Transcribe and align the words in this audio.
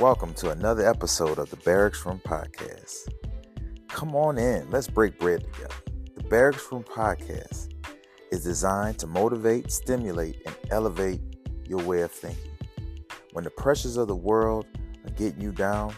Welcome 0.00 0.34
to 0.34 0.50
another 0.50 0.84
episode 0.90 1.38
of 1.38 1.50
the 1.50 1.56
Barracks 1.58 2.04
Room 2.04 2.20
Podcast. 2.26 3.08
Come 3.86 4.16
on 4.16 4.38
in, 4.38 4.68
let's 4.72 4.88
break 4.88 5.20
bread 5.20 5.44
together. 5.44 5.74
The 6.16 6.24
Barracks 6.24 6.66
Room 6.72 6.82
Podcast 6.82 7.72
is 8.32 8.42
designed 8.42 8.98
to 8.98 9.06
motivate, 9.06 9.70
stimulate, 9.70 10.42
and 10.46 10.56
elevate 10.70 11.20
your 11.64 11.80
way 11.84 12.00
of 12.00 12.10
thinking. 12.10 12.50
When 13.34 13.44
the 13.44 13.50
pressures 13.50 13.96
of 13.96 14.08
the 14.08 14.16
world 14.16 14.66
are 15.04 15.12
getting 15.12 15.40
you 15.40 15.52
down, 15.52 15.94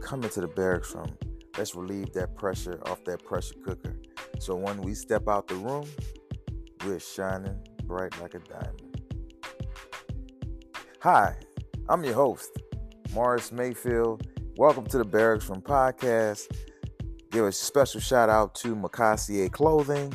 come 0.00 0.24
into 0.24 0.40
the 0.40 0.48
Barracks 0.48 0.94
Room. 0.94 1.14
Let's 1.58 1.74
relieve 1.74 2.14
that 2.14 2.34
pressure 2.34 2.80
off 2.86 3.04
that 3.04 3.22
pressure 3.26 3.56
cooker. 3.62 3.94
So 4.38 4.56
when 4.56 4.80
we 4.80 4.94
step 4.94 5.28
out 5.28 5.48
the 5.48 5.56
room, 5.56 5.86
we're 6.86 6.98
shining 6.98 7.62
bright 7.84 8.18
like 8.22 8.32
a 8.32 8.38
diamond. 8.38 9.02
Hi, 11.00 11.36
I'm 11.90 12.02
your 12.04 12.14
host, 12.14 12.61
Morris 13.12 13.52
Mayfield. 13.52 14.26
Welcome 14.56 14.86
to 14.86 14.96
the 14.96 15.04
Barracks 15.04 15.46
Room 15.48 15.60
Podcast. 15.60 16.48
Give 17.30 17.44
a 17.44 17.52
special 17.52 18.00
shout 18.00 18.30
out 18.30 18.54
to 18.56 18.74
Mokacia 18.74 19.52
Clothing, 19.52 20.14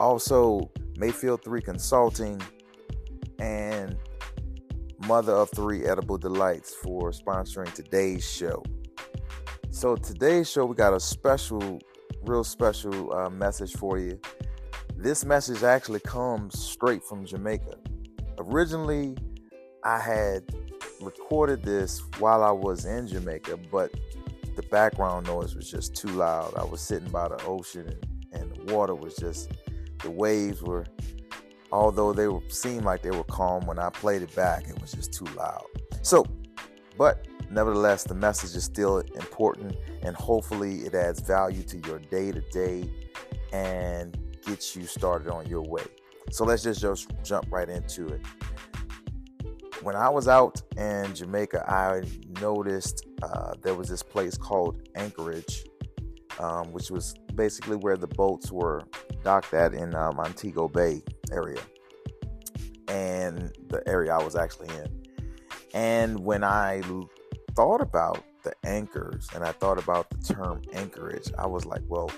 also 0.00 0.70
Mayfield 0.96 1.44
3 1.44 1.62
Consulting, 1.62 2.40
and 3.38 3.96
Mother 5.06 5.32
of 5.32 5.50
Three 5.50 5.84
Edible 5.84 6.18
Delights 6.18 6.74
for 6.74 7.12
sponsoring 7.12 7.72
today's 7.72 8.28
show. 8.28 8.62
So, 9.70 9.94
today's 9.94 10.50
show, 10.50 10.66
we 10.66 10.74
got 10.74 10.94
a 10.94 11.00
special, 11.00 11.80
real 12.24 12.44
special 12.44 13.12
uh, 13.12 13.30
message 13.30 13.74
for 13.74 13.98
you. 13.98 14.20
This 14.96 15.24
message 15.24 15.62
actually 15.62 16.00
comes 16.00 16.58
straight 16.58 17.04
from 17.04 17.24
Jamaica. 17.24 17.76
Originally, 18.38 19.16
I 19.84 19.98
had 19.98 20.44
recorded 21.02 21.62
this 21.62 22.00
while 22.18 22.42
I 22.42 22.50
was 22.50 22.84
in 22.84 23.06
Jamaica, 23.06 23.58
but 23.70 23.92
the 24.56 24.62
background 24.64 25.26
noise 25.26 25.54
was 25.54 25.70
just 25.70 25.94
too 25.94 26.08
loud. 26.08 26.54
I 26.56 26.64
was 26.64 26.80
sitting 26.80 27.10
by 27.10 27.28
the 27.28 27.42
ocean 27.44 27.88
and, 27.88 28.42
and 28.42 28.56
the 28.56 28.74
water 28.74 28.94
was 28.94 29.16
just, 29.16 29.50
the 30.02 30.10
waves 30.10 30.62
were, 30.62 30.86
although 31.70 32.12
they 32.12 32.28
were, 32.28 32.40
seemed 32.48 32.84
like 32.84 33.02
they 33.02 33.10
were 33.10 33.24
calm 33.24 33.66
when 33.66 33.78
I 33.78 33.90
played 33.90 34.22
it 34.22 34.34
back, 34.34 34.68
it 34.68 34.80
was 34.80 34.92
just 34.92 35.12
too 35.12 35.26
loud. 35.36 35.64
So, 36.02 36.26
but 36.96 37.26
nevertheless, 37.50 38.04
the 38.04 38.14
message 38.14 38.56
is 38.56 38.64
still 38.64 38.98
important 38.98 39.76
and 40.02 40.14
hopefully 40.16 40.80
it 40.80 40.94
adds 40.94 41.20
value 41.20 41.62
to 41.64 41.78
your 41.86 41.98
day 41.98 42.32
to 42.32 42.40
day 42.40 42.90
and 43.52 44.18
gets 44.44 44.74
you 44.76 44.86
started 44.86 45.28
on 45.28 45.46
your 45.46 45.62
way. 45.62 45.84
So 46.30 46.44
let's 46.44 46.62
just, 46.62 46.80
just 46.80 47.10
jump 47.22 47.46
right 47.50 47.68
into 47.68 48.06
it 48.08 48.20
when 49.82 49.96
I 49.96 50.08
was 50.08 50.28
out 50.28 50.62
in 50.76 51.14
Jamaica, 51.14 51.64
I 51.68 52.02
noticed 52.40 53.06
uh, 53.22 53.54
there 53.62 53.74
was 53.74 53.88
this 53.88 54.02
place 54.02 54.36
called 54.36 54.80
Anchorage, 54.94 55.64
um, 56.38 56.72
which 56.72 56.90
was 56.90 57.14
basically 57.34 57.76
where 57.76 57.96
the 57.96 58.06
boats 58.06 58.52
were 58.52 58.84
docked 59.24 59.54
at 59.54 59.74
in 59.74 59.94
um, 59.94 60.16
Montego 60.16 60.68
Bay 60.68 61.02
area, 61.32 61.60
and 62.88 63.52
the 63.68 63.82
area 63.86 64.14
I 64.14 64.22
was 64.22 64.36
actually 64.36 64.68
in. 64.76 65.02
And 65.74 66.20
when 66.20 66.44
I 66.44 66.82
thought 67.56 67.80
about 67.80 68.24
the 68.44 68.52
anchors 68.64 69.28
and 69.34 69.44
I 69.44 69.52
thought 69.52 69.78
about 69.78 70.10
the 70.10 70.34
term 70.34 70.62
anchorage, 70.72 71.30
I 71.38 71.46
was 71.46 71.64
like, 71.64 71.82
well, 71.88 72.10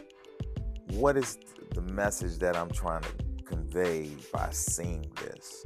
what 0.91 1.17
is 1.17 1.39
the 1.73 1.83
message 1.83 2.39
that 2.39 2.57
I'm 2.57 2.71
trying 2.71 3.03
to 3.03 3.45
convey 3.45 4.11
by 4.33 4.49
seeing 4.51 5.07
this? 5.23 5.65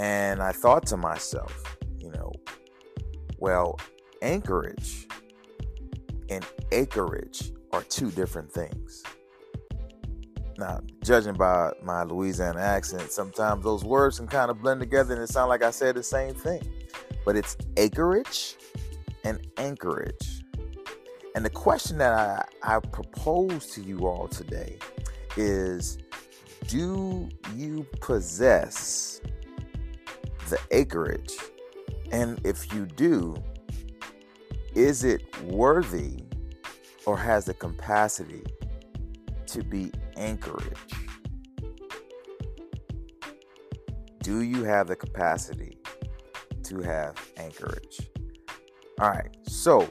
And 0.00 0.40
I 0.42 0.52
thought 0.52 0.86
to 0.86 0.96
myself, 0.96 1.76
you 1.98 2.10
know, 2.10 2.32
well, 3.36 3.78
anchorage 4.22 5.06
and 6.30 6.42
acreage 6.72 7.52
are 7.72 7.82
two 7.82 8.10
different 8.10 8.50
things. 8.50 9.02
Now, 10.56 10.80
judging 11.04 11.34
by 11.34 11.72
my 11.82 12.04
Louisiana 12.04 12.60
accent, 12.60 13.12
sometimes 13.12 13.62
those 13.62 13.84
words 13.84 14.16
can 14.16 14.26
kind 14.26 14.50
of 14.50 14.62
blend 14.62 14.80
together 14.80 15.12
and 15.12 15.22
it 15.22 15.28
sound 15.28 15.50
like 15.50 15.62
I 15.62 15.70
said 15.70 15.96
the 15.96 16.02
same 16.02 16.32
thing. 16.32 16.62
But 17.26 17.36
it's 17.36 17.58
acreage 17.76 18.56
and 19.24 19.46
anchorage. 19.58 20.44
And 21.34 21.44
the 21.44 21.50
question 21.50 21.98
that 21.98 22.48
I, 22.62 22.76
I 22.76 22.80
propose 22.80 23.66
to 23.72 23.82
you 23.82 24.06
all 24.06 24.28
today 24.28 24.78
is 25.36 25.98
do 26.68 27.28
you 27.54 27.86
possess 28.00 29.20
the 30.50 30.60
acreage? 30.70 31.36
And 32.12 32.40
if 32.44 32.72
you 32.74 32.86
do, 32.86 33.36
is 34.74 35.04
it 35.04 35.22
worthy 35.44 36.24
or 37.06 37.16
has 37.16 37.44
the 37.44 37.54
capacity 37.54 38.44
to 39.46 39.62
be 39.62 39.92
anchorage? 40.16 40.76
Do 44.22 44.42
you 44.42 44.64
have 44.64 44.86
the 44.86 44.96
capacity 44.96 45.78
to 46.64 46.80
have 46.80 47.14
anchorage? 47.36 48.08
All 49.00 49.10
right, 49.10 49.34
so 49.44 49.88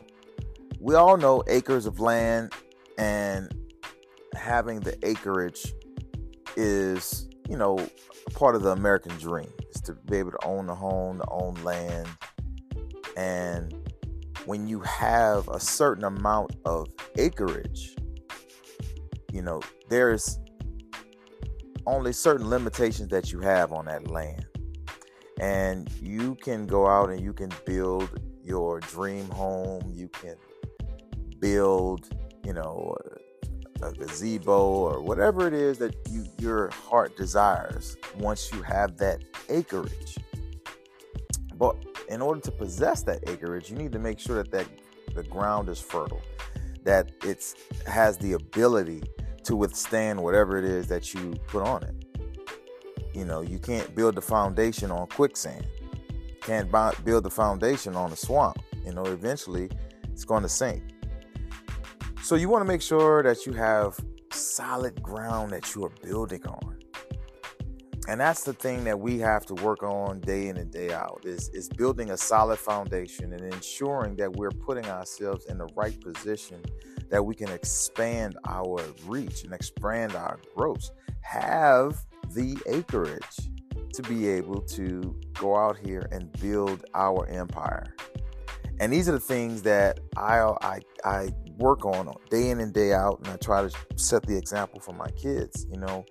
we 0.79 0.95
all 0.95 1.17
know 1.17 1.43
acres 1.47 1.85
of 1.85 1.99
land 1.99 2.53
and 2.97 3.53
having 4.33 4.81
the 4.81 4.97
acreage 5.07 5.73
is, 6.55 7.28
you 7.49 7.57
know, 7.57 7.77
part 8.35 8.55
of 8.55 8.61
the 8.61 8.69
American 8.69 9.17
dream 9.17 9.51
is 9.73 9.81
to 9.81 9.93
be 9.93 10.17
able 10.17 10.31
to 10.31 10.45
own 10.45 10.69
a 10.69 10.75
home, 10.75 11.17
to 11.17 11.25
own 11.29 11.55
land. 11.63 12.07
And 13.17 13.73
when 14.45 14.67
you 14.67 14.81
have 14.81 15.47
a 15.49 15.59
certain 15.59 16.03
amount 16.03 16.55
of 16.65 16.87
acreage, 17.17 17.95
you 19.33 19.41
know, 19.41 19.61
there's 19.89 20.39
only 21.87 22.13
certain 22.13 22.47
limitations 22.47 23.09
that 23.09 23.31
you 23.31 23.39
have 23.39 23.73
on 23.73 23.85
that 23.85 24.09
land. 24.11 24.45
And 25.39 25.91
you 26.01 26.35
can 26.35 26.67
go 26.67 26.87
out 26.87 27.09
and 27.09 27.19
you 27.19 27.33
can 27.33 27.51
build 27.65 28.09
your 28.43 28.79
dream 28.81 29.27
home. 29.29 29.91
You 29.91 30.09
can 30.09 30.35
build, 31.39 32.09
you 32.43 32.53
know, 32.53 32.95
a 33.81 33.91
gazebo 33.91 34.59
or 34.59 35.01
whatever 35.01 35.47
it 35.47 35.53
is 35.53 35.77
that 35.79 35.95
you, 36.09 36.25
your 36.39 36.69
heart 36.69 37.15
desires 37.15 37.97
once 38.17 38.51
you 38.51 38.61
have 38.61 38.97
that 38.97 39.23
acreage. 39.49 40.17
But 41.55 41.75
in 42.09 42.21
order 42.21 42.41
to 42.41 42.51
possess 42.51 43.03
that 43.03 43.27
acreage, 43.29 43.69
you 43.69 43.77
need 43.77 43.91
to 43.91 43.99
make 43.99 44.19
sure 44.19 44.41
that, 44.41 44.51
that 44.51 44.67
the 45.13 45.23
ground 45.23 45.69
is 45.69 45.81
fertile, 45.81 46.21
that 46.83 47.11
it 47.23 47.53
has 47.85 48.17
the 48.17 48.33
ability 48.33 49.03
to 49.43 49.55
withstand 49.55 50.21
whatever 50.21 50.57
it 50.57 50.65
is 50.65 50.87
that 50.87 51.13
you 51.13 51.33
put 51.47 51.63
on 51.63 51.83
it. 51.83 51.95
You 53.13 53.25
know, 53.25 53.41
you 53.41 53.59
can't 53.59 53.93
build 53.95 54.15
the 54.15 54.21
foundation 54.21 54.91
on 54.91 55.07
quicksand. 55.07 55.65
Can't 56.41 56.71
build 57.03 57.23
the 57.23 57.29
foundation 57.29 57.95
on 57.95 58.11
a 58.11 58.15
swamp. 58.15 58.59
You 58.85 58.93
know, 58.93 59.03
eventually 59.05 59.69
it's 60.11 60.23
going 60.23 60.43
to 60.43 60.49
sink. 60.49 60.83
So 62.29 62.35
you 62.35 62.47
want 62.47 62.61
to 62.61 62.67
make 62.67 62.83
sure 62.83 63.23
that 63.23 63.47
you 63.47 63.53
have 63.53 63.99
solid 64.31 65.01
ground 65.01 65.49
that 65.49 65.73
you 65.73 65.83
are 65.85 65.91
building 66.03 66.45
on. 66.45 66.77
And 68.07 68.21
that's 68.21 68.43
the 68.43 68.53
thing 68.53 68.83
that 68.83 68.99
we 68.99 69.17
have 69.17 69.47
to 69.47 69.55
work 69.55 69.81
on 69.81 70.19
day 70.19 70.47
in 70.47 70.57
and 70.57 70.71
day 70.71 70.93
out 70.93 71.21
is, 71.23 71.49
is 71.55 71.69
building 71.69 72.11
a 72.11 72.17
solid 72.17 72.59
foundation 72.59 73.33
and 73.33 73.51
ensuring 73.51 74.15
that 74.17 74.35
we're 74.35 74.51
putting 74.51 74.85
ourselves 74.85 75.47
in 75.47 75.57
the 75.57 75.65
right 75.73 75.99
position 76.01 76.61
that 77.09 77.25
we 77.25 77.33
can 77.33 77.49
expand 77.49 78.37
our 78.47 78.79
reach 79.07 79.43
and 79.43 79.51
expand 79.51 80.13
our 80.13 80.39
growth. 80.55 80.91
Have 81.21 81.97
the 82.35 82.59
acreage 82.67 83.49
to 83.91 84.03
be 84.03 84.29
able 84.29 84.61
to 84.61 85.19
go 85.33 85.55
out 85.55 85.79
here 85.79 86.07
and 86.11 86.31
build 86.33 86.85
our 86.93 87.25
empire. 87.25 87.95
And 88.79 88.93
these 88.93 89.09
are 89.09 89.13
the 89.13 89.19
things 89.19 89.63
that 89.63 89.99
I 90.15 90.41
I, 90.61 90.79
I 91.03 91.29
work 91.59 91.85
on 91.85 92.11
day 92.29 92.49
in 92.49 92.59
and 92.59 92.73
day 92.73 92.93
out, 92.93 93.19
and 93.19 93.27
I 93.27 93.35
try 93.37 93.61
to 93.61 93.71
set 93.95 94.25
the 94.25 94.35
example 94.35 94.79
for 94.79 94.93
my 94.93 95.09
kids. 95.11 95.67
You 95.71 95.79
know, 95.79 96.05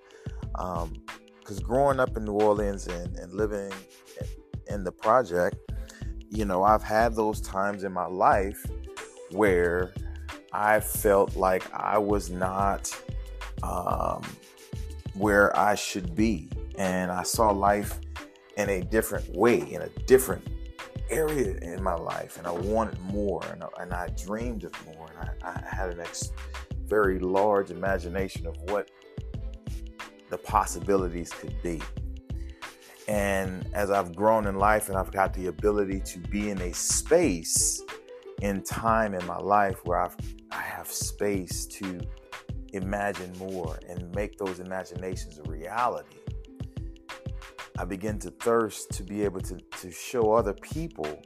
because 0.53 1.59
um, 1.59 1.65
growing 1.65 2.01
up 2.01 2.17
in 2.17 2.25
New 2.25 2.35
Orleans 2.35 2.87
and, 2.87 3.17
and 3.17 3.33
living 3.33 3.73
in 4.69 4.85
the 4.85 4.93
project, 4.93 5.57
you 6.31 6.45
know, 6.45 6.63
I've 6.63 6.83
had 6.83 7.15
those 7.15 7.41
times 7.41 7.85
in 7.85 7.93
my 7.93 8.07
life 8.07 8.65
where 9.31 9.93
I 10.53 10.81
felt 10.81 11.37
like 11.37 11.65
I 11.75 11.99
was 11.99 12.31
not 12.31 12.95
um, 13.63 14.23
where 15.15 15.57
I 15.59 15.75
should 15.75 16.15
be, 16.15 16.49
and 16.77 17.11
I 17.11 17.23
saw 17.23 17.51
life 17.51 17.99
in 18.57 18.69
a 18.69 18.83
different 18.83 19.35
way, 19.35 19.61
in 19.61 19.83
a 19.83 19.89
different 20.07 20.47
area 21.11 21.57
in 21.63 21.83
my 21.83 21.95
life, 21.95 22.37
and 22.39 22.47
I 22.47 22.53
wanted 22.53 23.01
more, 23.01 23.45
and 23.53 23.63
I, 23.63 23.69
and 23.81 23.93
I 23.93 24.09
dreamed 24.17 24.65
of 24.65 24.73
more, 24.87 25.09
and 25.19 25.31
I, 25.43 25.51
I 25.51 25.75
had 25.75 25.91
an 25.91 26.01
ex- 26.01 26.33
very 26.87 27.19
large 27.19 27.71
imagination 27.71 28.47
of 28.47 28.57
what 28.63 28.91
the 30.31 30.39
possibilities 30.39 31.31
could 31.31 31.55
be. 31.63 31.81
And 33.07 33.67
as 33.73 33.91
I've 33.91 34.15
grown 34.15 34.47
in 34.47 34.57
life 34.57 34.91
and 34.91 34.99
I've 34.99 35.11
got 35.11 35.33
the 35.33 35.47
ability 35.47 36.01
to 36.01 36.19
be 36.19 36.51
in 36.51 36.61
a 36.61 36.75
space 36.75 37.83
in 38.43 38.63
time 38.63 39.15
in 39.15 39.27
my 39.27 39.39
life 39.39 39.81
where 39.85 39.99
I've, 39.99 40.17
I 40.53 40.61
have 40.61 40.89
space 40.89 41.65
to 41.67 42.01
imagine 42.75 43.33
more 43.39 43.79
and 43.89 44.15
make 44.15 44.37
those 44.37 44.61
imaginations 44.61 45.39
a 45.39 45.51
reality, 45.51 46.19
I 47.79 47.85
begin 47.85 48.19
to 48.21 48.31
thirst 48.33 48.91
to 48.95 49.05
be 49.05 49.23
able 49.23 49.41
to, 49.43 49.57
to 49.57 49.93
show 49.93 50.33
other 50.33 50.53
people 50.53 51.23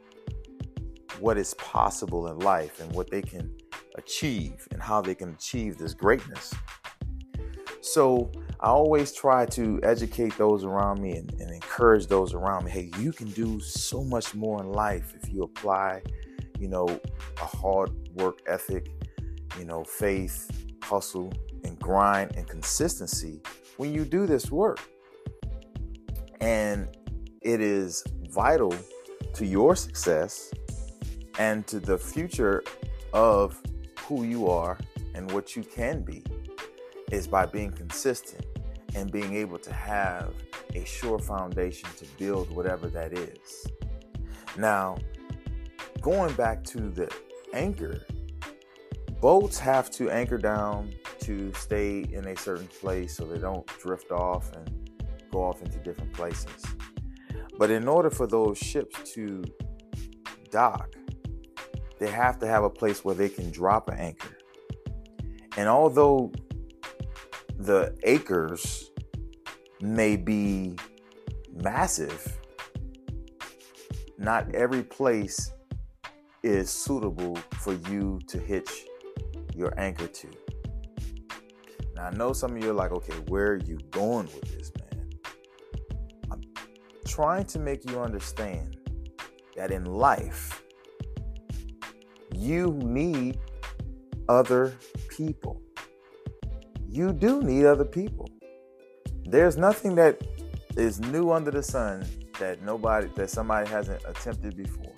what 1.19 1.39
is 1.39 1.55
possible 1.55 2.29
in 2.29 2.41
life 2.41 2.79
and 2.81 2.93
what 2.93 3.11
they 3.11 3.23
can 3.23 3.51
achieve 3.95 4.69
and 4.71 4.83
how 4.83 5.01
they 5.01 5.15
can 5.15 5.31
achieve 5.31 5.79
this 5.79 5.95
greatness. 5.95 6.53
So 7.81 8.31
I 8.61 8.67
always 8.67 9.13
try 9.13 9.47
to 9.47 9.81
educate 9.83 10.37
those 10.37 10.63
around 10.65 11.01
me 11.01 11.13
and, 11.17 11.33
and, 11.41 11.51
encourage 11.51 12.07
those 12.07 12.35
around 12.35 12.67
me. 12.67 12.71
Hey, 12.71 12.91
you 12.99 13.13
can 13.13 13.31
do 13.31 13.59
so 13.59 14.05
much 14.05 14.35
more 14.35 14.63
in 14.63 14.73
life 14.73 15.15
if 15.21 15.33
you 15.33 15.43
apply, 15.45 16.03
you 16.61 16.69
know, 16.69 16.87
a 17.41 17.47
hard 17.47 17.91
work 18.15 18.41
ethic, 18.47 18.91
you 19.59 19.65
know, 19.65 19.85
faith, 19.85 20.51
hustle, 20.83 21.33
and 21.65 21.79
grind 21.79 22.37
and 22.37 22.47
consistency 22.47 23.41
when 23.79 23.95
you 23.95 24.05
do 24.05 24.27
this 24.27 24.51
work. 24.51 24.81
And 26.43 26.89
it 27.41 27.61
is 27.61 28.03
vital 28.31 28.75
to 29.35 29.47
your 29.47 29.77
success 29.77 30.53
and 31.39 31.65
to 31.69 31.79
the 31.79 31.97
future 31.97 32.65
of 33.13 33.61
who 34.01 34.25
you 34.25 34.49
are 34.49 34.77
and 35.15 35.31
what 35.31 35.55
you 35.55 35.63
can 35.63 36.03
be 36.03 36.25
is 37.13 37.29
by 37.29 37.47
being 37.47 37.71
consistent 37.71 38.45
and 38.97 39.13
being 39.13 39.35
able 39.35 39.57
to 39.59 39.73
have 39.73 40.35
a 40.75 40.85
sure 40.85 41.21
foundation 41.21 41.89
to 41.97 42.05
build 42.19 42.51
whatever 42.51 42.89
that 42.89 43.13
is. 43.13 43.67
Now, 44.59 44.99
going 46.01 46.35
back 46.35 46.65
to 46.65 46.91
the 46.91 47.09
anchor, 47.55 48.05
boats 49.21 49.61
have 49.61 49.93
to 49.93 50.11
anchor 50.11 50.39
down 50.39 50.93
to 51.21 51.53
stay 51.53 52.01
in 52.01 52.27
a 52.27 52.37
certain 52.37 52.67
place 52.67 53.17
so 53.17 53.27
they 53.27 53.39
don't 53.39 53.65
drift 53.79 54.11
off 54.11 54.51
and 54.57 54.82
go 55.33 55.43
off 55.43 55.63
into 55.63 55.79
different 55.79 56.13
places. 56.13 56.65
But 57.59 57.71
in 57.71 57.89
order 57.89 58.11
for 58.11 58.27
those 58.27 58.59
ships 58.59 59.13
to 59.15 59.43
dock, 60.51 60.95
they 61.99 62.11
have 62.11 62.39
to 62.41 62.47
have 62.47 62.65
a 62.65 62.71
place 62.71 63.05
where 63.05 63.15
they 63.15 63.29
can 63.29 63.51
drop 63.51 63.89
an 63.89 63.99
anchor. 63.99 64.37
And 65.57 65.69
although 65.69 66.33
the 67.57 67.97
acres 68.05 68.91
may 69.81 70.17
be 70.17 70.77
massive, 71.53 72.39
not 74.19 74.55
every 74.55 74.83
place 74.83 75.53
is 76.43 76.71
suitable 76.71 77.37
for 77.61 77.75
you 77.89 78.19
to 78.27 78.39
hitch 78.39 78.87
your 79.55 79.73
anchor 79.79 80.07
to. 80.07 80.29
Now, 81.95 82.07
I 82.07 82.11
know 82.11 82.33
some 82.33 82.57
of 82.57 82.65
you 82.65 82.71
are 82.71 82.75
like, 82.75 82.93
okay, 82.93 83.15
where 83.29 83.53
are 83.53 83.57
you 83.59 83.79
going 83.91 84.27
with 84.27 84.59
this, 84.59 84.72
trying 87.13 87.45
to 87.45 87.59
make 87.59 87.89
you 87.91 88.01
understand 88.01 88.79
that 89.55 89.71
in 89.71 89.85
life, 89.85 90.63
you 92.35 92.73
need 92.83 93.39
other 94.29 94.75
people. 95.09 95.61
You 96.89 97.13
do 97.13 97.43
need 97.43 97.67
other 97.67 97.85
people. 97.85 98.31
There's 99.27 99.59
nothing 99.59 99.95
that 99.97 100.23
is 100.77 101.01
new 101.01 101.31
under 101.33 101.51
the 101.51 101.63
sun 101.63 102.07
that 102.39 102.63
nobody 102.63 103.09
that 103.17 103.29
somebody 103.29 103.69
hasn't 103.69 104.03
attempted 104.07 104.57
before. 104.57 104.95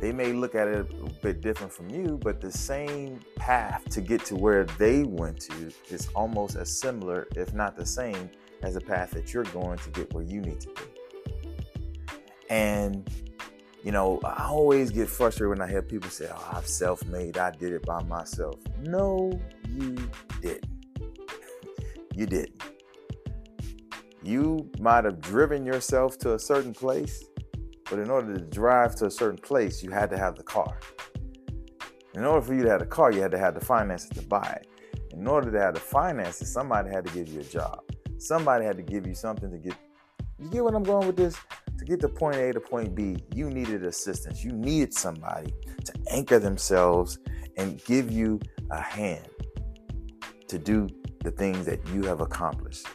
They 0.00 0.12
may 0.12 0.32
look 0.32 0.54
at 0.56 0.66
it 0.68 0.92
a 0.92 1.10
bit 1.22 1.40
different 1.40 1.72
from 1.72 1.88
you, 1.90 2.18
but 2.22 2.40
the 2.40 2.52
same 2.52 3.20
path 3.36 3.84
to 3.90 4.00
get 4.00 4.24
to 4.26 4.36
where 4.36 4.64
they 4.64 5.04
went 5.04 5.40
to 5.40 5.72
is 5.88 6.08
almost 6.14 6.56
as 6.56 6.80
similar, 6.80 7.28
if 7.36 7.52
not 7.54 7.76
the 7.76 7.86
same, 7.86 8.30
as 8.62 8.76
a 8.76 8.80
path 8.80 9.10
that 9.12 9.32
you're 9.32 9.44
going 9.44 9.78
to 9.78 9.90
get 9.90 10.12
where 10.12 10.24
you 10.24 10.40
need 10.40 10.60
to 10.60 10.68
be. 10.68 12.14
And 12.50 13.08
you 13.84 13.92
know, 13.92 14.20
I 14.24 14.48
always 14.48 14.90
get 14.90 15.08
frustrated 15.08 15.50
when 15.50 15.60
I 15.60 15.70
hear 15.70 15.82
people 15.82 16.10
say, 16.10 16.28
Oh, 16.30 16.48
I've 16.52 16.66
self 16.66 17.04
made. 17.06 17.38
I 17.38 17.52
did 17.52 17.72
it 17.72 17.86
by 17.86 18.02
myself. 18.02 18.60
No, 18.80 19.40
you 19.68 19.96
didn't. 20.42 20.66
you 22.14 22.26
didn't. 22.26 22.62
You 24.22 24.68
might 24.80 25.04
have 25.04 25.20
driven 25.20 25.64
yourself 25.64 26.18
to 26.18 26.34
a 26.34 26.38
certain 26.38 26.74
place, 26.74 27.24
but 27.88 27.98
in 27.98 28.10
order 28.10 28.34
to 28.34 28.44
drive 28.44 28.96
to 28.96 29.06
a 29.06 29.10
certain 29.10 29.38
place, 29.38 29.82
you 29.82 29.90
had 29.90 30.10
to 30.10 30.18
have 30.18 30.34
the 30.34 30.42
car. 30.42 30.80
In 32.14 32.24
order 32.24 32.44
for 32.44 32.54
you 32.54 32.64
to 32.64 32.70
have 32.70 32.80
the 32.80 32.86
car, 32.86 33.12
you 33.12 33.22
had 33.22 33.30
to 33.30 33.38
have 33.38 33.54
the 33.54 33.64
finances 33.64 34.10
to 34.10 34.22
buy 34.22 34.60
it. 34.60 34.66
In 35.12 35.26
order 35.26 35.50
to 35.52 35.60
have 35.60 35.74
the 35.74 35.80
finances, 35.80 36.52
somebody 36.52 36.90
had 36.90 37.06
to 37.06 37.14
give 37.14 37.28
you 37.28 37.40
a 37.40 37.44
job. 37.44 37.80
Somebody 38.18 38.64
had 38.64 38.76
to 38.76 38.82
give 38.82 39.06
you 39.06 39.14
something 39.14 39.50
to 39.50 39.58
get. 39.58 39.74
You 40.38 40.50
get 40.50 40.64
what 40.64 40.74
I'm 40.74 40.84
going 40.84 41.06
with 41.06 41.16
this? 41.16 41.36
to 41.78 41.84
get 41.84 42.00
to 42.00 42.08
point 42.08 42.36
A 42.36 42.52
to 42.52 42.60
point 42.60 42.94
B, 42.94 43.16
you 43.34 43.48
needed 43.48 43.84
assistance. 43.84 44.44
You 44.44 44.52
needed 44.52 44.92
somebody 44.92 45.54
to 45.84 45.92
anchor 46.10 46.38
themselves 46.38 47.18
and 47.56 47.82
give 47.84 48.10
you 48.10 48.40
a 48.70 48.80
hand 48.80 49.28
to 50.48 50.58
do 50.58 50.88
the 51.22 51.30
things 51.30 51.64
that 51.66 51.80
you 51.88 52.02
have 52.02 52.20
accomplished. 52.20 52.86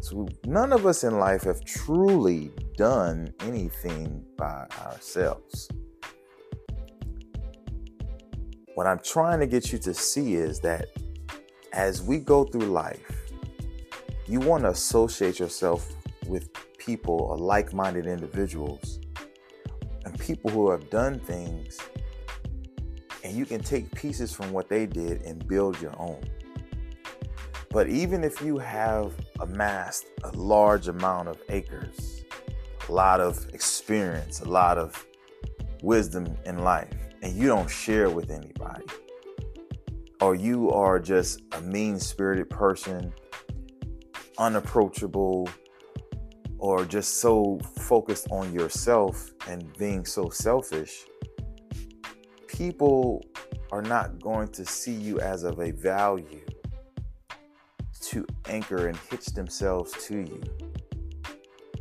So, 0.00 0.28
none 0.46 0.72
of 0.72 0.86
us 0.86 1.02
in 1.02 1.18
life 1.18 1.42
have 1.42 1.64
truly 1.64 2.52
done 2.76 3.34
anything 3.40 4.24
by 4.36 4.66
ourselves. 4.80 5.68
What 8.76 8.86
I'm 8.86 9.00
trying 9.00 9.40
to 9.40 9.46
get 9.46 9.72
you 9.72 9.78
to 9.78 9.92
see 9.92 10.34
is 10.34 10.60
that 10.60 10.86
as 11.72 12.00
we 12.00 12.18
go 12.18 12.44
through 12.44 12.66
life, 12.66 13.27
you 14.28 14.40
want 14.40 14.64
to 14.64 14.70
associate 14.70 15.38
yourself 15.38 15.90
with 16.26 16.50
people 16.76 17.14
or 17.14 17.38
like 17.38 17.72
minded 17.72 18.06
individuals 18.06 19.00
and 20.04 20.18
people 20.20 20.50
who 20.50 20.70
have 20.70 20.90
done 20.90 21.18
things, 21.18 21.78
and 23.24 23.34
you 23.34 23.46
can 23.46 23.60
take 23.60 23.90
pieces 23.94 24.32
from 24.32 24.52
what 24.52 24.68
they 24.68 24.84
did 24.84 25.22
and 25.22 25.46
build 25.48 25.80
your 25.80 25.94
own. 25.98 26.22
But 27.70 27.88
even 27.88 28.22
if 28.22 28.40
you 28.42 28.58
have 28.58 29.14
amassed 29.40 30.06
a 30.24 30.30
large 30.32 30.88
amount 30.88 31.28
of 31.28 31.38
acres, 31.48 32.24
a 32.88 32.92
lot 32.92 33.20
of 33.20 33.46
experience, 33.54 34.40
a 34.40 34.48
lot 34.48 34.78
of 34.78 35.06
wisdom 35.82 36.36
in 36.44 36.58
life, 36.58 36.92
and 37.22 37.34
you 37.34 37.46
don't 37.46 37.68
share 37.68 38.10
with 38.10 38.30
anybody, 38.30 38.84
or 40.20 40.34
you 40.34 40.70
are 40.70 40.98
just 40.98 41.42
a 41.52 41.60
mean 41.62 41.98
spirited 41.98 42.50
person, 42.50 43.12
unapproachable, 44.38 45.48
or 46.58 46.84
just 46.84 47.20
so 47.20 47.58
focused 47.80 48.26
on 48.30 48.52
yourself 48.52 49.30
and 49.46 49.76
being 49.78 50.04
so 50.04 50.28
selfish, 50.28 51.04
people 52.46 53.24
are 53.70 53.82
not 53.82 54.20
going 54.20 54.48
to 54.48 54.64
see 54.64 54.94
you 54.94 55.20
as 55.20 55.44
of 55.44 55.60
a 55.60 55.70
value 55.70 56.44
to 58.00 58.26
anchor 58.46 58.88
and 58.88 58.96
hitch 59.10 59.26
themselves 59.26 59.92
to 60.06 60.18
you. 60.18 60.42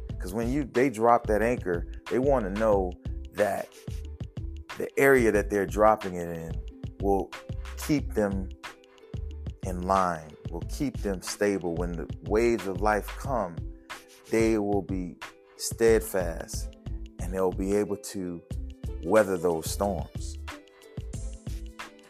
Because 0.09 0.33
when 0.33 0.51
you 0.51 0.65
they 0.65 0.89
drop 0.89 1.25
that 1.27 1.41
anchor, 1.41 1.87
they 2.11 2.19
want 2.19 2.43
to 2.45 2.59
know 2.59 2.91
that 3.33 3.69
the 4.77 4.89
area 4.99 5.31
that 5.31 5.49
they're 5.49 5.65
dropping 5.65 6.15
it 6.15 6.27
in 6.27 6.51
will 6.99 7.31
keep 7.77 8.13
them 8.13 8.49
in 9.63 9.83
line, 9.83 10.31
will 10.51 10.63
keep 10.69 10.97
them 10.97 11.21
stable 11.21 11.75
when 11.75 11.91
the 11.91 12.07
waves 12.25 12.67
of 12.67 12.81
life 12.81 13.07
come 13.19 13.55
they 14.29 14.57
will 14.57 14.81
be 14.81 15.15
steadfast 15.55 16.75
and 17.19 17.33
they'll 17.33 17.51
be 17.51 17.75
able 17.75 17.95
to 17.97 18.41
weather 19.03 19.37
those 19.37 19.69
storms. 19.69 20.37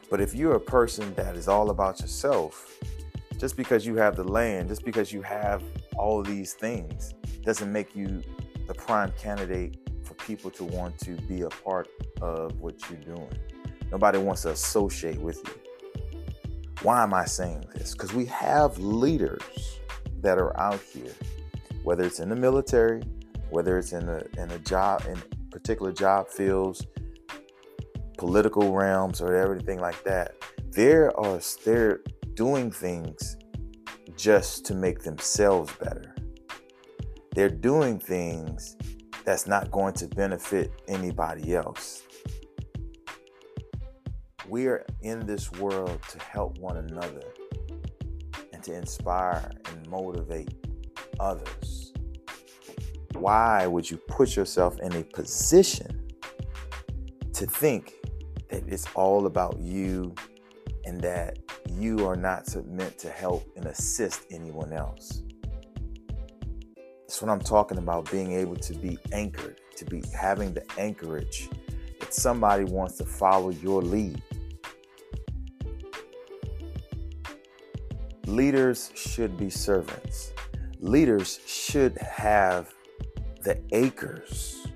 But 0.10 0.22
if 0.22 0.34
you're 0.34 0.56
a 0.56 0.60
person 0.60 1.13
that 1.15 1.36
is 1.36 1.48
all 1.48 1.70
about 1.70 2.00
yourself, 2.00 2.79
just 3.38 3.56
because 3.56 3.86
you 3.86 3.96
have 3.96 4.15
the 4.15 4.24
land, 4.24 4.70
just 4.70 4.84
because 4.84 5.12
you 5.12 5.22
have 5.22 5.62
all 5.96 6.24
these 6.24 6.53
things, 6.53 7.13
doesn't 7.44 7.72
make 7.72 7.96
you 7.96 8.24
the 8.67 8.74
prime 8.74 9.13
candidate 9.17 9.77
for 10.03 10.15
people 10.15 10.50
to 10.51 10.63
want 10.63 10.98
to 11.00 11.12
be 11.27 11.41
a 11.41 11.50
part 11.50 11.88
of 12.22 12.60
what 12.60 12.75
you're 12.89 13.15
doing. 13.15 13.32
Nobody 13.91 14.17
wants 14.17 14.41
to 14.44 14.51
associate 14.51 15.20
with 15.20 15.38
you. 15.46 15.66
Why 16.84 17.03
am 17.03 17.13
I 17.13 17.25
saying 17.25 17.65
this? 17.75 17.93
Because 17.93 18.13
we 18.13 18.25
have 18.25 18.77
leaders 18.77 19.79
that 20.22 20.38
are 20.38 20.57
out 20.60 20.79
here 20.81 21.13
whether 21.88 22.03
it's 22.03 22.19
in 22.19 22.27
the 22.27 22.36
military, 22.36 23.01
whether 23.50 23.77
it's 23.77 23.93
in 23.93 24.10
a 24.10 24.22
in 24.38 24.51
a 24.51 24.60
job 24.60 25.03
in 25.07 25.17
particular 25.51 25.93
job 25.93 26.27
fields, 26.27 26.86
political 28.17 28.74
realms, 28.74 29.22
or 29.22 29.34
everything 29.36 29.79
like 29.79 30.03
that. 30.03 30.36
There 30.72 31.17
are 31.17 31.39
they're 31.63 32.01
doing 32.34 32.72
things 32.72 33.38
just 34.17 34.65
to 34.65 34.75
make 34.75 35.00
themselves 35.03 35.72
better. 35.79 36.13
they're 37.36 37.50
doing 37.50 38.00
things 38.00 38.75
that's 39.24 39.48
not 39.48 39.72
going 39.72 39.93
to 39.93 40.07
benefit 40.07 40.72
anybody 40.89 41.55
else. 41.55 42.03
We 44.48 44.68
are 44.68 44.86
in 45.01 45.25
this 45.25 45.51
world 45.54 46.00
to 46.10 46.20
help 46.20 46.58
one 46.60 46.77
another 46.77 47.24
and 48.54 48.63
to 48.63 48.74
inspire 48.74 49.51
and 49.66 49.89
motivate 49.89 50.54
others. 51.20 51.92
Why 53.13 53.68
would 53.68 53.89
you 53.89 53.98
put 53.98 54.36
yourself 54.36 54.80
in 54.80 54.94
a 54.94 55.04
position 55.04 56.08
to 57.34 57.46
think 57.46 57.96
that 58.50 58.63
it's 58.68 58.86
all 58.96 59.25
about 59.25 59.60
you 59.60 60.16
and 60.86 61.01
that 61.01 61.39
you 61.70 62.08
are 62.08 62.16
not 62.16 62.48
meant 62.68 62.98
to 63.00 63.10
help 63.10 63.46
and 63.58 63.66
assist 63.66 64.22
anyone 64.32 64.72
else? 64.72 65.24
That's 67.01 67.22
what 67.22 67.32
I'm 67.32 67.42
talking 67.42 67.80
about 67.80 68.10
being 68.12 68.32
able 68.34 68.56
to 68.56 68.74
be 68.74 68.98
anchored, 69.12 69.60
to 69.75 69.86
be 69.86 70.04
having 70.18 70.54
the 70.54 70.63
anchorage 70.80 71.50
that 72.00 72.13
somebody 72.13 72.63
wants 72.63 72.98
to 72.98 73.06
follow 73.06 73.50
your 73.50 73.82
lead. 73.82 74.22
Leaders 78.27 78.91
should 78.93 79.38
be 79.38 79.50
servants. 79.50 80.34
Leaders 80.81 81.39
should 81.46 81.98
have 81.98 82.74
the 83.43 83.57
acres 83.72 84.67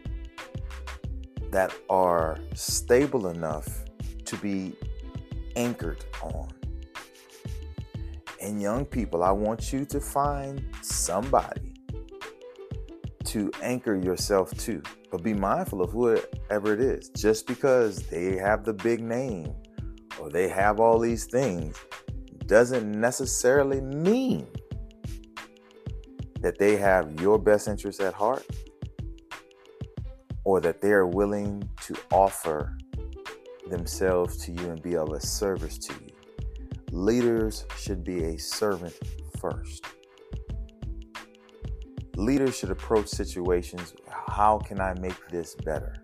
that 1.52 1.74
are 1.90 2.40
stable 2.54 3.28
enough 3.28 3.68
to 4.24 4.38
be 4.38 4.74
anchored 5.58 6.06
on. 6.24 6.48
And 8.40 8.62
young 8.62 8.86
people, 8.86 9.22
I 9.22 9.32
want 9.32 9.74
you 9.74 9.84
to 9.84 10.00
find 10.00 10.64
somebody 10.82 11.74
to 13.26 13.52
anchor 13.62 13.96
yourself 13.96 14.58
to. 14.60 14.82
But 15.12 15.24
be 15.24 15.34
mindful 15.34 15.82
of 15.82 15.92
whoever 15.92 16.74
it 16.74 16.80
is. 16.80 17.10
Just 17.10 17.48
because 17.48 18.04
they 18.04 18.38
have 18.38 18.64
the 18.64 18.72
big 18.74 19.02
name 19.02 19.54
or 20.22 20.30
they 20.30 20.48
have 20.48 20.80
all 20.80 20.98
these 21.00 21.26
things 21.26 21.76
doesn't 22.46 22.92
necessarily 22.92 23.82
mean 23.82 24.48
that 26.42 26.58
they 26.58 26.76
have 26.78 27.20
your 27.22 27.38
best 27.38 27.68
interests 27.68 28.02
at 28.02 28.14
heart 28.14 28.46
or 30.44 30.60
that 30.60 30.82
they're 30.82 31.06
willing 31.06 31.68
to 31.82 31.96
offer 32.12 32.76
themselves 33.70 34.38
to 34.38 34.52
you 34.52 34.70
and 34.70 34.82
be 34.82 34.96
of 34.96 35.12
a 35.12 35.20
service 35.20 35.78
to 35.78 35.94
you. 35.94 36.12
Leaders 36.92 37.66
should 37.78 38.04
be 38.04 38.24
a 38.24 38.38
servant 38.38 38.98
first 39.40 39.86
leaders 42.22 42.56
should 42.56 42.70
approach 42.70 43.08
situations 43.08 43.96
how 44.28 44.60
can 44.60 44.80
I 44.80 44.94
make 45.00 45.28
this 45.30 45.56
better? 45.56 45.96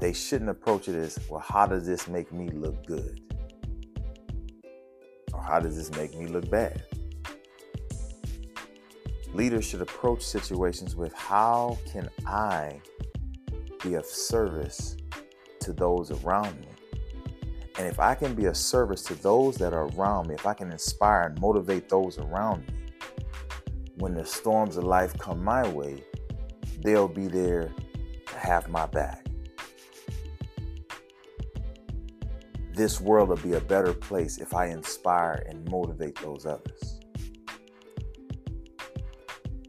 They 0.00 0.12
shouldn't 0.12 0.50
approach 0.50 0.88
it 0.88 0.96
as, 0.96 1.18
well, 1.28 1.40
how 1.40 1.66
does 1.66 1.86
this 1.86 2.08
make 2.08 2.32
me 2.32 2.48
look 2.48 2.86
good? 2.86 3.20
How 5.46 5.60
does 5.60 5.76
this 5.76 5.90
make 5.92 6.16
me 6.18 6.26
look 6.26 6.50
bad? 6.50 6.82
Leaders 9.34 9.64
should 9.66 9.82
approach 9.82 10.22
situations 10.22 10.96
with, 10.96 11.12
how 11.12 11.76
can 11.90 12.08
I 12.26 12.80
be 13.82 13.94
of 13.94 14.06
service 14.06 14.96
to 15.60 15.72
those 15.72 16.10
around 16.10 16.58
me? 16.60 16.68
And 17.76 17.86
if 17.86 18.00
I 18.00 18.14
can 18.14 18.34
be 18.34 18.46
of 18.46 18.56
service 18.56 19.02
to 19.04 19.14
those 19.14 19.56
that 19.56 19.74
are 19.74 19.88
around 19.88 20.28
me, 20.28 20.34
if 20.34 20.46
I 20.46 20.54
can 20.54 20.70
inspire 20.70 21.22
and 21.22 21.40
motivate 21.40 21.88
those 21.88 22.18
around 22.18 22.66
me, 22.68 22.74
when 23.96 24.14
the 24.14 24.24
storms 24.24 24.76
of 24.76 24.84
life 24.84 25.18
come 25.18 25.42
my 25.44 25.66
way, 25.68 26.02
they'll 26.82 27.08
be 27.08 27.26
there 27.26 27.72
to 28.26 28.38
have 28.38 28.68
my 28.68 28.86
back. 28.86 29.26
This 32.74 33.00
world 33.00 33.28
will 33.28 33.36
be 33.36 33.54
a 33.54 33.60
better 33.60 33.92
place 33.92 34.38
if 34.38 34.52
I 34.54 34.66
inspire 34.66 35.46
and 35.48 35.68
motivate 35.70 36.20
those 36.20 36.44
others. 36.44 37.00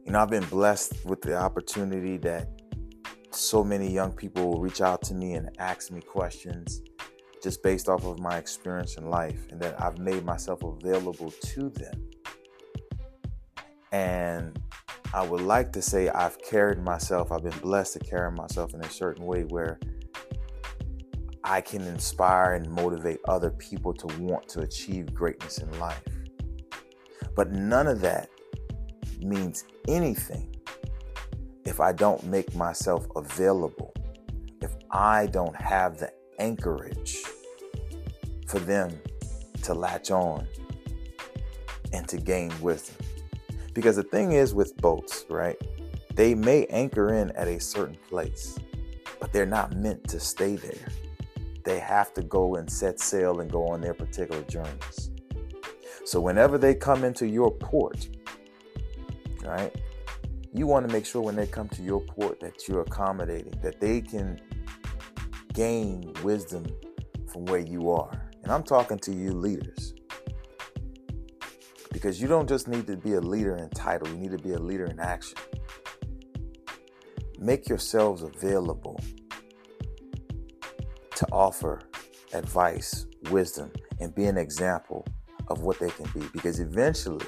You 0.03 0.11
know, 0.11 0.19
I've 0.19 0.29
been 0.29 0.45
blessed 0.45 1.05
with 1.05 1.21
the 1.21 1.37
opportunity 1.37 2.17
that 2.17 2.49
so 3.31 3.63
many 3.63 3.91
young 3.91 4.11
people 4.11 4.51
will 4.51 4.61
reach 4.61 4.81
out 4.81 5.01
to 5.03 5.13
me 5.13 5.33
and 5.33 5.49
ask 5.59 5.91
me 5.91 6.01
questions 6.01 6.81
just 7.43 7.61
based 7.61 7.89
off 7.89 8.05
of 8.05 8.19
my 8.19 8.37
experience 8.37 8.97
in 8.97 9.09
life, 9.09 9.47
and 9.51 9.61
that 9.61 9.79
I've 9.79 9.99
made 9.99 10.25
myself 10.25 10.63
available 10.63 11.29
to 11.29 11.69
them 11.69 12.09
and 13.95 14.59
I 15.13 15.25
would 15.25 15.39
like 15.39 15.71
to 15.71 15.81
say 15.81 16.09
I've 16.09 16.37
carried 16.41 16.79
myself, 16.79 17.31
I've 17.31 17.43
been 17.43 17.57
blessed 17.59 17.93
to 17.93 17.99
carry 17.99 18.29
myself 18.29 18.73
in 18.73 18.81
a 18.81 18.89
certain 18.89 19.25
way 19.25 19.43
where 19.43 19.79
I 21.47 21.61
can 21.61 21.83
inspire 21.83 22.53
and 22.53 22.67
motivate 22.71 23.19
other 23.27 23.51
people 23.51 23.93
to 23.93 24.07
want 24.19 24.49
to 24.49 24.61
achieve 24.61 25.13
greatness 25.13 25.59
in 25.59 25.79
life. 25.79 26.01
But 27.35 27.51
none 27.51 27.85
of 27.85 28.01
that 28.01 28.29
means 29.21 29.63
anything 29.87 30.55
if 31.63 31.79
I 31.79 31.91
don't 31.91 32.23
make 32.23 32.55
myself 32.55 33.05
available, 33.15 33.93
if 34.61 34.71
I 34.89 35.27
don't 35.27 35.55
have 35.55 35.99
the 35.99 36.11
anchorage 36.39 37.21
for 38.47 38.57
them 38.57 38.99
to 39.63 39.75
latch 39.75 40.09
on 40.09 40.47
and 41.93 42.07
to 42.07 42.17
gain 42.17 42.51
wisdom. 42.59 42.95
Because 43.73 43.95
the 43.97 44.03
thing 44.03 44.31
is 44.31 44.55
with 44.55 44.75
boats, 44.77 45.25
right? 45.29 45.57
They 46.15 46.33
may 46.33 46.65
anchor 46.67 47.13
in 47.13 47.29
at 47.31 47.47
a 47.47 47.59
certain 47.59 47.97
place, 48.09 48.57
but 49.19 49.31
they're 49.31 49.45
not 49.45 49.75
meant 49.75 50.07
to 50.09 50.19
stay 50.19 50.55
there. 50.55 50.87
They 51.65 51.79
have 51.79 52.13
to 52.13 52.21
go 52.21 52.55
and 52.55 52.69
set 52.69 52.99
sail 52.99 53.39
and 53.39 53.51
go 53.51 53.67
on 53.67 53.81
their 53.81 53.93
particular 53.93 54.43
journeys. 54.43 55.09
So 56.05 56.21
whenever 56.21 56.59
they 56.59 56.75
come 56.75 57.03
into 57.03 57.27
your 57.27 57.51
port, 57.51 58.07
right, 59.43 59.75
you 60.53 60.67
want 60.67 60.87
to 60.87 60.93
make 60.93 61.05
sure 61.05 61.21
when 61.21 61.35
they 61.35 61.47
come 61.47 61.67
to 61.69 61.81
your 61.81 61.99
port 62.01 62.39
that 62.39 62.67
you're 62.67 62.81
accommodating, 62.81 63.59
that 63.61 63.81
they 63.81 64.01
can 64.01 64.39
gain 65.53 66.13
wisdom 66.23 66.65
from 67.31 67.45
where 67.45 67.59
you 67.59 67.89
are. 67.89 68.29
And 68.43 68.51
I'm 68.51 68.63
talking 68.63 68.99
to 68.99 69.11
you 69.11 69.31
leaders 69.31 69.95
because 71.91 72.21
you 72.21 72.27
don't 72.27 72.47
just 72.47 72.67
need 72.67 72.85
to 72.85 72.95
be 72.95 73.13
a 73.13 73.21
leader 73.21 73.55
in 73.55 73.69
title, 73.71 74.07
you 74.09 74.17
need 74.17 74.31
to 74.31 74.37
be 74.37 74.53
a 74.53 74.59
leader 74.59 74.85
in 74.85 74.99
action. 74.99 75.37
Make 77.39 77.67
yourselves 77.67 78.21
available 78.21 78.99
to 81.15 81.27
offer 81.31 81.81
advice, 82.33 83.07
wisdom, 83.31 83.71
and 83.99 84.13
be 84.13 84.25
an 84.25 84.37
example 84.37 85.05
of 85.47 85.61
what 85.61 85.79
they 85.79 85.89
can 85.89 86.05
be 86.13 86.27
because 86.33 86.59
eventually 86.59 87.25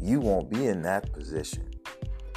you 0.00 0.20
won't 0.20 0.50
be 0.50 0.66
in 0.66 0.82
that 0.82 1.12
position. 1.12 1.70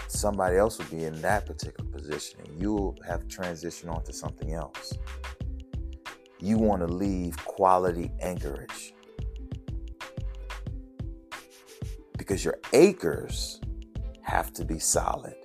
Somebody 0.07 0.57
else 0.57 0.77
will 0.77 0.85
be 0.85 1.05
in 1.05 1.21
that 1.21 1.45
particular 1.45 1.89
position 1.89 2.39
and 2.45 2.61
you'll 2.61 2.97
have 3.07 3.27
transitioned 3.27 3.91
onto 3.93 4.11
something 4.11 4.53
else. 4.53 4.93
You 6.39 6.57
want 6.57 6.81
to 6.81 6.87
leave 6.87 7.37
quality 7.45 8.11
anchorage 8.21 8.93
because 12.17 12.45
your 12.45 12.59
acres 12.73 13.59
have 14.21 14.53
to 14.53 14.63
be 14.63 14.79
solid. 14.79 15.35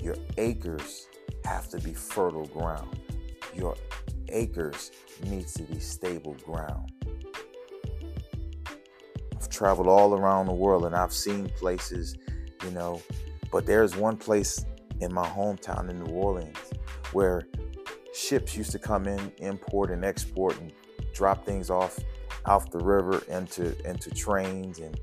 Your 0.00 0.16
acres 0.36 1.07
have 1.48 1.68
to 1.70 1.78
be 1.80 1.94
fertile 1.94 2.46
ground. 2.46 2.98
Your 3.54 3.76
acres 4.28 4.92
needs 5.24 5.54
to 5.54 5.62
be 5.62 5.80
stable 5.80 6.36
ground. 6.44 6.92
I've 9.34 9.48
traveled 9.48 9.86
all 9.88 10.14
around 10.14 10.46
the 10.46 10.52
world 10.52 10.84
and 10.84 10.94
I've 10.94 11.12
seen 11.12 11.48
places, 11.50 12.16
you 12.64 12.70
know, 12.70 13.00
but 13.50 13.66
there's 13.66 13.96
one 13.96 14.16
place 14.16 14.64
in 15.00 15.12
my 15.12 15.26
hometown 15.26 15.88
in 15.88 16.04
New 16.04 16.12
Orleans 16.12 16.56
where 17.12 17.42
ships 18.12 18.56
used 18.56 18.72
to 18.72 18.78
come 18.78 19.06
in, 19.06 19.32
import 19.38 19.90
and 19.90 20.04
export 20.04 20.58
and 20.60 20.72
drop 21.14 21.44
things 21.46 21.70
off 21.70 21.98
off 22.44 22.70
the 22.70 22.78
river 22.78 23.22
into 23.28 23.76
into 23.88 24.10
trains 24.10 24.78
and 24.78 24.98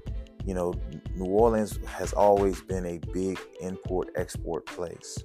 you 0.45 0.53
know 0.53 0.73
New 1.15 1.25
Orleans 1.25 1.77
has 1.85 2.13
always 2.13 2.61
been 2.61 2.85
a 2.85 2.99
big 3.11 3.39
import 3.61 4.09
export 4.15 4.65
place. 4.65 5.17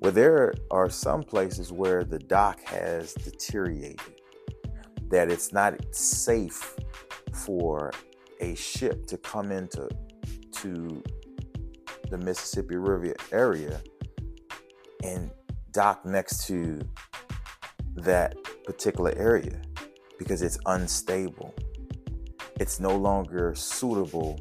Where 0.00 0.12
there 0.12 0.54
are 0.70 0.88
some 0.90 1.22
places 1.22 1.72
where 1.72 2.04
the 2.04 2.18
dock 2.18 2.62
has 2.64 3.14
deteriorated, 3.14 4.00
that 5.08 5.30
it's 5.30 5.52
not 5.52 5.94
safe 5.94 6.74
for 7.32 7.92
a 8.40 8.54
ship 8.54 9.06
to 9.06 9.18
come 9.18 9.52
into 9.52 9.88
to 10.52 11.02
the 12.10 12.18
Mississippi 12.18 12.76
River 12.76 13.14
area 13.30 13.80
and 15.04 15.30
dock 15.72 16.04
next 16.04 16.46
to 16.46 16.80
that 17.96 18.36
particular 18.64 19.12
area 19.16 19.60
because 20.18 20.42
it's 20.42 20.58
unstable. 20.66 21.54
It's 22.58 22.80
no 22.80 22.96
longer 22.96 23.54
suitable 23.54 24.40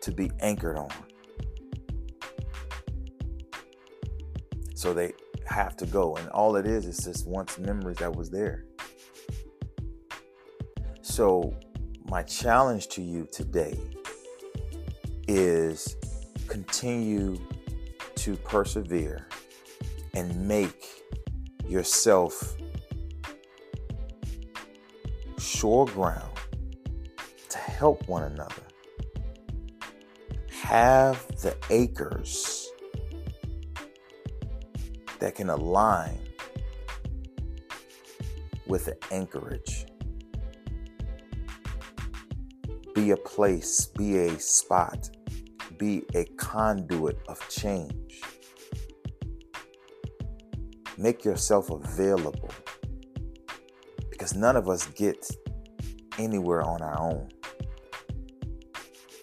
to 0.00 0.12
be 0.12 0.30
anchored 0.40 0.76
on. 0.76 1.05
So 4.86 4.94
they 4.94 5.14
have 5.46 5.76
to 5.78 5.86
go. 5.86 6.14
And 6.14 6.28
all 6.28 6.54
it 6.54 6.64
is 6.64 6.86
is 6.86 6.98
just 6.98 7.26
once 7.26 7.58
memories 7.58 7.96
that 7.96 8.14
was 8.14 8.30
there. 8.30 8.66
So, 11.02 11.52
my 12.08 12.22
challenge 12.22 12.86
to 12.90 13.02
you 13.02 13.26
today 13.32 13.76
is 15.26 15.96
continue 16.46 17.36
to 18.14 18.36
persevere 18.36 19.26
and 20.14 20.46
make 20.46 20.86
yourself 21.66 22.56
sure 25.36 25.86
ground 25.86 26.38
to 27.48 27.58
help 27.58 28.06
one 28.06 28.22
another. 28.22 28.62
Have 30.48 31.26
the 31.42 31.56
acres 31.70 32.65
that 35.20 35.34
can 35.34 35.50
align 35.50 36.18
with 38.66 38.86
the 38.86 38.96
anchorage. 39.12 39.86
Be 42.94 43.10
a 43.10 43.16
place, 43.16 43.86
be 43.86 44.18
a 44.18 44.38
spot, 44.38 45.10
be 45.78 46.04
a 46.14 46.24
conduit 46.36 47.18
of 47.28 47.46
change. 47.48 48.22
Make 50.98 51.24
yourself 51.24 51.70
available 51.70 52.50
because 54.10 54.34
none 54.34 54.56
of 54.56 54.68
us 54.68 54.86
get 54.86 55.28
anywhere 56.18 56.62
on 56.62 56.80
our 56.80 56.98
own. 56.98 57.28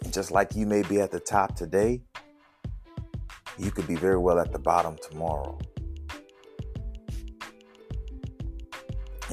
And 0.03 0.13
just 0.13 0.31
like 0.31 0.55
you 0.55 0.67
may 0.67 0.83
be 0.83 1.01
at 1.01 1.09
the 1.12 1.19
top 1.19 1.55
today, 1.55 2.03
you 3.57 3.71
could 3.71 3.88
be 3.88 3.95
very 3.95 4.17
well 4.17 4.39
at 4.39 4.51
the 4.51 4.59
bottom 4.59 4.97
tomorrow. 5.01 5.57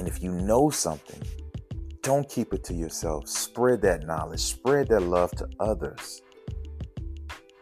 And 0.01 0.07
if 0.07 0.23
you 0.23 0.31
know 0.31 0.71
something, 0.71 1.21
don't 2.01 2.27
keep 2.27 2.55
it 2.55 2.63
to 2.63 2.73
yourself. 2.73 3.27
Spread 3.27 3.83
that 3.83 4.07
knowledge, 4.07 4.39
spread 4.39 4.87
that 4.87 5.01
love 5.01 5.29
to 5.33 5.47
others 5.59 6.23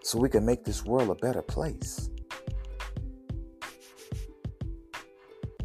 so 0.02 0.18
we 0.18 0.30
can 0.30 0.46
make 0.46 0.64
this 0.64 0.86
world 0.86 1.10
a 1.10 1.16
better 1.16 1.42
place. 1.42 2.10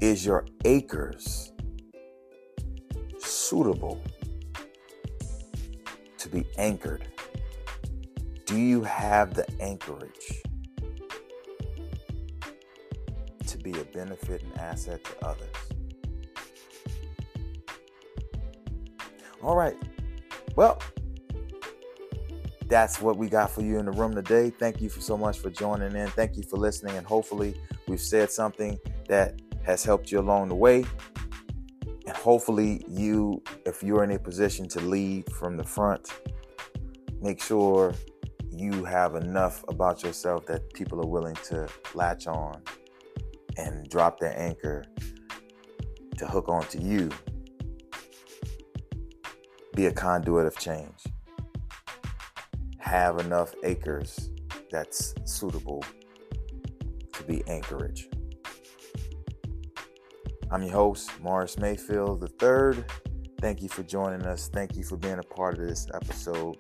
Is 0.01 0.27
your 0.27 0.49
acres 0.65 1.53
suitable 3.19 4.03
to 6.19 6.29
be 6.29 6.45
anchored? 6.59 7.07
Do 8.47 8.59
you 8.59 8.83
have 8.83 9.35
the 9.35 9.47
anchorage 9.61 10.43
to 13.47 13.59
be 13.59 13.71
a 13.79 13.85
benefit 13.85 14.43
and 14.43 14.59
asset 14.59 15.05
to 15.05 15.25
others? 15.25 15.74
All 19.43 19.57
right. 19.57 19.77
Well, 20.57 20.81
that's 22.69 23.01
what 23.01 23.17
we 23.17 23.29
got 23.29 23.51
for 23.51 23.63
you 23.63 23.79
in 23.79 23.87
the 23.87 23.93
room 23.93 24.15
today. 24.15 24.51
Thank 24.51 24.81
you 24.81 24.89
for 24.89 25.01
so 25.01 25.17
much 25.17 25.39
for 25.39 25.51
joining 25.51 25.95
in. 25.95 26.09
Thank 26.09 26.37
you 26.37 26.43
for 26.43 26.57
listening. 26.57 26.97
And 26.97 27.07
hopefully, 27.07 27.55
we've 27.87 28.01
said 28.01 28.31
something 28.31 28.79
that 29.09 29.41
has 29.65 29.85
helped 29.85 30.11
you 30.11 30.21
along 30.21 30.49
the 30.49 30.55
way. 30.55 30.85
And 32.07 32.17
hopefully, 32.17 32.85
you, 32.89 33.43
if 33.67 33.83
you're 33.83 34.05
in 34.05 34.13
a 34.13 34.19
position 34.19 34.69
to 34.69 34.81
lead 34.81 35.31
from 35.33 35.57
the 35.57 35.65
front, 35.65 36.11
make 37.21 37.43
sure 37.43 37.95
you 38.51 38.85
have 38.85 39.15
enough 39.15 39.65
about 39.69 40.03
yourself 40.03 40.47
that 40.47 40.73
people 40.75 41.01
are 41.01 41.09
willing 41.09 41.35
to 41.35 41.69
latch 41.95 42.27
on 42.27 42.63
and 43.57 43.89
drop 43.89 44.19
their 44.21 44.39
anchor 44.39 44.85
to 46.17 46.27
hook 46.27 46.49
onto 46.49 46.81
you 46.81 47.11
be 49.75 49.87
a 49.87 49.93
conduit 49.93 50.47
of 50.47 50.57
change. 50.57 51.05
Have 52.79 53.19
enough 53.19 53.55
acres 53.65 54.31
that's 54.71 55.15
suitable 55.25 55.83
to 57.13 57.23
be 57.25 57.43
anchorage. 57.49 58.09
I'm 60.51 60.63
your 60.63 60.73
host, 60.73 61.11
Morris 61.21 61.59
Mayfield 61.59 62.23
III. 62.23 62.85
Thank 63.41 63.63
you 63.63 63.69
for 63.69 63.83
joining 63.83 64.23
us. 64.23 64.49
Thank 64.49 64.77
you 64.77 64.85
for 64.85 64.97
being 64.97 65.19
a 65.19 65.23
part 65.23 65.59
of 65.59 65.67
this 65.67 65.89
episode. 65.93 66.57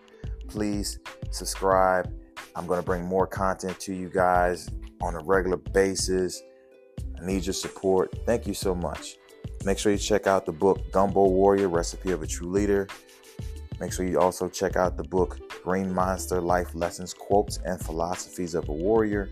Please 0.49 0.99
subscribe. 1.31 2.13
I'm 2.57 2.67
going 2.67 2.81
to 2.81 2.85
bring 2.85 3.05
more 3.05 3.27
content 3.27 3.79
to 3.81 3.95
you 3.95 4.11
guys 4.11 4.69
on 5.03 5.15
a 5.15 5.21
regular 5.25 5.57
basis. 5.57 6.43
I 7.21 7.25
need 7.25 7.47
your 7.47 7.53
support. 7.53 8.15
Thank 8.27 8.47
you 8.47 8.55
so 8.55 8.75
much. 8.75 9.17
Make 9.65 9.79
sure 9.79 9.93
you 9.93 9.99
check 9.99 10.27
out 10.27 10.45
the 10.45 10.53
book 10.53 10.93
Gumbo 10.93 11.27
Warrior 11.27 11.69
Recipe 11.69 12.11
of 12.11 12.23
a 12.23 12.27
True 12.27 12.51
Leader. 12.51 12.87
Make 13.81 13.93
sure 13.93 14.07
you 14.07 14.21
also 14.21 14.49
check 14.49 14.77
out 14.77 14.99
the 14.99 15.05
book 15.05 15.39
Green 15.65 15.93
Monster 15.93 16.41
Life 16.41 16.75
Lessons, 16.75 17.15
Quotes, 17.15 17.57
and 17.65 17.81
Philosophies 17.81 18.55
of 18.55 18.69
a 18.69 18.73
Warrior. 18.73 19.31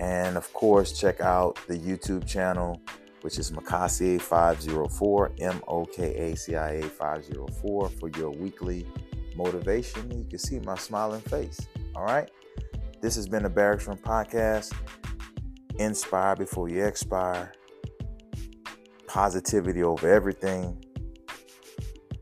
And 0.00 0.38
of 0.38 0.50
course, 0.54 0.98
check 0.98 1.20
out 1.20 1.58
the 1.68 1.78
YouTube 1.78 2.26
channel, 2.26 2.80
which 3.20 3.38
is 3.38 3.50
Mokacia 3.50 4.18
504, 4.18 5.32
M 5.40 5.62
O 5.68 5.84
K 5.84 6.32
A 6.32 6.36
C 6.36 6.56
I 6.56 6.70
A 6.76 6.82
504, 6.82 7.88
for 7.90 8.08
your 8.16 8.30
weekly 8.30 8.86
motivation. 9.36 10.10
You 10.10 10.24
can 10.24 10.38
see 10.38 10.58
my 10.60 10.76
smiling 10.76 11.20
face. 11.20 11.60
All 11.94 12.04
right. 12.04 12.30
This 13.02 13.14
has 13.16 13.28
been 13.28 13.42
the 13.42 13.50
Barracks 13.50 13.86
Room 13.86 13.98
Podcast. 13.98 14.72
Inspire 15.78 16.34
before 16.34 16.70
you 16.70 16.84
expire 16.84 17.52
positivity 19.12 19.82
over 19.82 20.10
everything. 20.10 20.82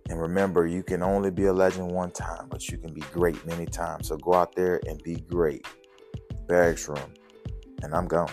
And 0.09 0.21
remember, 0.21 0.67
you 0.67 0.83
can 0.83 1.05
only 1.05 1.31
be 1.31 1.45
a 1.45 1.53
legend 1.53 1.89
one 1.89 2.11
time, 2.11 2.49
but 2.51 2.69
you 2.69 2.79
can 2.79 2.93
be 2.93 3.03
great 3.13 3.47
many 3.47 3.65
times. 3.65 4.09
So 4.09 4.17
go 4.17 4.35
out 4.35 4.57
there 4.57 4.81
and 4.89 5.01
be 5.05 5.15
great. 5.15 5.65
Barracks 6.49 6.89
room. 6.89 7.15
And 7.83 7.95
I'm 7.95 8.09
gone. 8.09 8.33